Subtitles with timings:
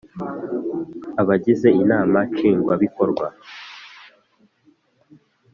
[1.21, 3.25] Abagize inama nshingwabikorwa